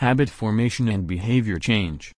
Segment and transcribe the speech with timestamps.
[0.00, 2.10] Habit formation and behavior change.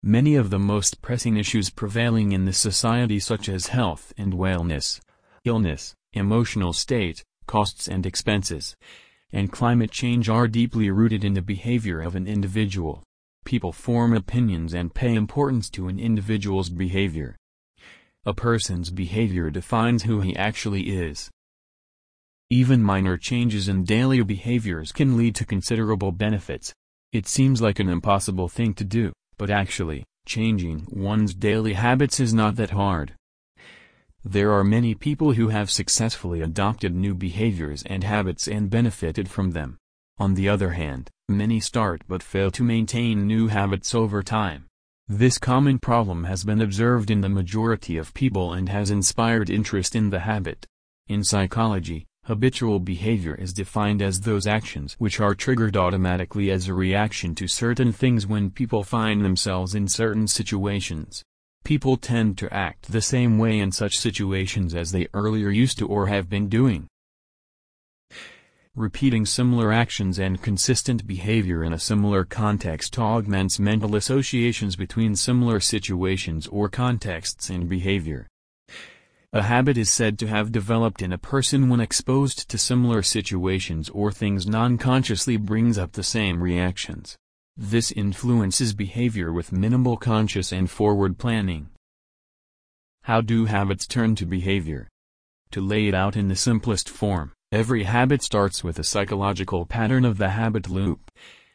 [0.00, 5.00] Many of the most pressing issues prevailing in the society such as health and wellness,
[5.44, 8.76] illness, emotional state, costs and expenses,
[9.32, 13.02] and climate change are deeply rooted in the behavior of an individual.
[13.44, 17.34] People form opinions and pay importance to an individual's behavior.
[18.24, 21.28] A person's behavior defines who he actually is.
[22.52, 26.74] Even minor changes in daily behaviors can lead to considerable benefits.
[27.12, 32.34] It seems like an impossible thing to do, but actually, changing one's daily habits is
[32.34, 33.14] not that hard.
[34.24, 39.52] There are many people who have successfully adopted new behaviors and habits and benefited from
[39.52, 39.78] them.
[40.18, 44.66] On the other hand, many start but fail to maintain new habits over time.
[45.06, 49.94] This common problem has been observed in the majority of people and has inspired interest
[49.94, 50.66] in the habit.
[51.08, 56.72] In psychology, habitual behavior is defined as those actions which are triggered automatically as a
[56.72, 61.24] reaction to certain things when people find themselves in certain situations.
[61.64, 65.88] People tend to act the same way in such situations as they earlier used to
[65.88, 66.86] or have been doing.
[68.76, 75.58] Repeating similar actions and consistent behavior in a similar context augments mental associations between similar
[75.58, 78.28] situations or contexts and behavior.
[79.32, 83.88] A habit is said to have developed in a person when exposed to similar situations
[83.88, 87.16] or things non-consciously brings up the same reactions.
[87.56, 91.68] This influences behavior with minimal conscious and forward planning.
[93.02, 94.88] How do habits turn to behavior?
[95.52, 100.04] To lay it out in the simplest form, every habit starts with a psychological pattern
[100.04, 101.08] of the habit loop,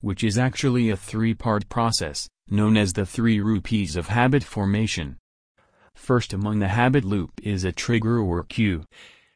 [0.00, 5.16] which is actually a three-part process, known as the three rupees of habit formation.
[5.96, 8.84] First among the habit loop is a trigger or cue,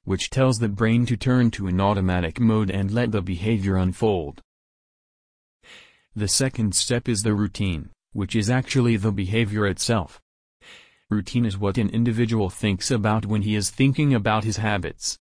[0.04, 4.40] which tells the brain to turn to an automatic mode and let the behavior unfold.
[6.14, 10.20] The second step is the routine, which is actually the behavior itself.
[11.08, 15.18] Routine is what an individual thinks about when he is thinking about his habits.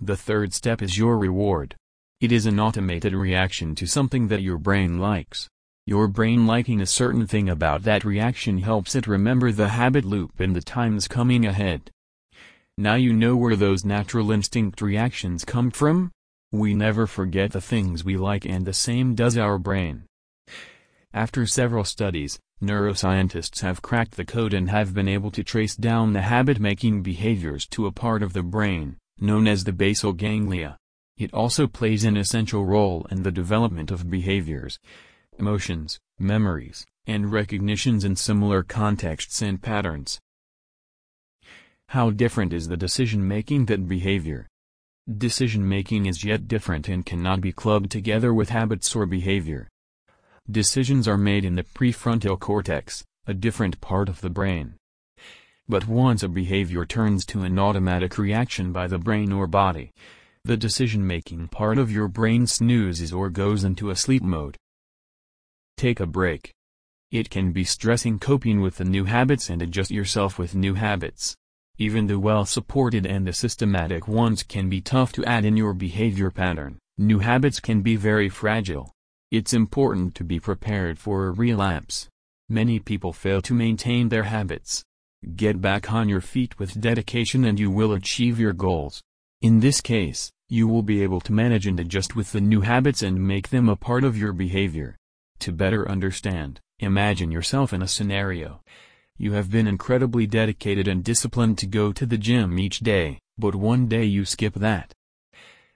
[0.00, 1.76] The third step is your reward.
[2.20, 5.48] It is an automated reaction to something that your brain likes.
[5.88, 10.40] Your brain liking a certain thing about that reaction helps it remember the habit loop
[10.40, 11.92] in the times coming ahead.
[12.76, 16.10] Now you know where those natural instinct reactions come from?
[16.50, 20.06] We never forget the things we like and the same does our brain.
[21.14, 26.14] After several studies, neuroscientists have cracked the code and have been able to trace down
[26.14, 30.78] the habit-making behaviors to a part of the brain, known as the basal ganglia.
[31.16, 34.80] It also plays an essential role in the development of behaviors,
[35.38, 40.18] emotions, memories, and recognitions in similar contexts and patterns.
[41.90, 44.48] How different is the decision-making that behavior?
[45.08, 49.68] Decision-making is yet different and cannot be clubbed together with habits or behavior.
[50.50, 54.74] Decisions are made in the prefrontal cortex, a different part of the brain.
[55.68, 59.92] But once a behavior turns to an automatic reaction by the brain or body,
[60.44, 64.56] the decision-making part of your brain snoozes or goes into a sleep mode.
[65.76, 66.54] Take a break.
[67.10, 71.36] It can be stressing coping with the new habits and adjust yourself with new habits.
[71.76, 76.30] Even the well-supported and the systematic ones can be tough to add in your behavior
[76.30, 76.78] pattern.
[76.96, 78.90] New habits can be very fragile.
[79.30, 82.08] It's important to be prepared for a relapse.
[82.48, 84.82] Many people fail to maintain their habits.
[85.34, 89.02] Get back on your feet with dedication and you will achieve your goals.
[89.42, 93.02] In this case, you will be able to manage and adjust with the new habits
[93.02, 94.96] and make them a part of your behavior.
[95.40, 98.62] To better understand, imagine yourself in a scenario.
[99.18, 103.54] You have been incredibly dedicated and disciplined to go to the gym each day, but
[103.54, 104.92] one day you skip that.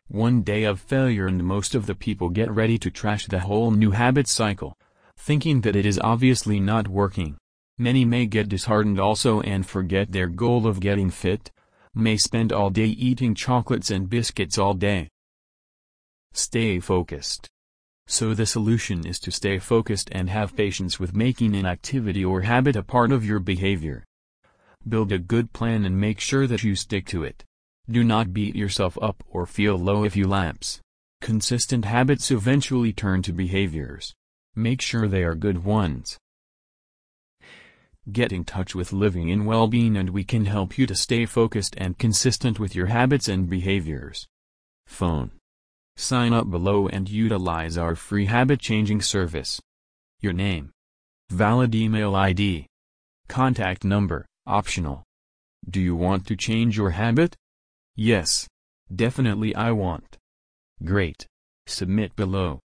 [0.09, 3.71] One day of failure and most of the people get ready to trash the whole
[3.71, 4.77] new habit cycle,
[5.17, 7.37] thinking that it is obviously not working.
[7.79, 11.51] Many may get disheartened also and forget their goal of getting fit,
[11.95, 15.09] may spend all day eating chocolates and biscuits all day.
[16.33, 17.49] Stay focused.
[18.11, 22.41] So the solution is to stay focused and have patience with making an activity or
[22.41, 24.03] habit a part of your behavior.
[24.87, 27.45] Build a good plan and make sure that you stick to it.
[27.89, 30.81] Do not beat yourself up or feel low if you lapse.
[31.21, 34.13] Consistent habits eventually turn to behaviors.
[34.57, 36.19] Make sure they are good ones.
[38.11, 41.77] Get in touch with Living in Well-Being and we can help you to stay focused
[41.79, 44.27] and consistent with your habits and behaviors.
[44.89, 45.31] Phone
[45.97, 49.61] Sign up below and utilize our free habit-changing service.
[50.21, 50.71] Your name.
[51.31, 52.67] Valid email ID.
[53.29, 55.05] Contact number, optional.
[55.69, 57.37] Do you want to change your habit?
[57.95, 58.49] Yes.
[58.95, 60.17] Definitely I want.
[60.85, 61.27] Great.
[61.67, 62.61] Submit below.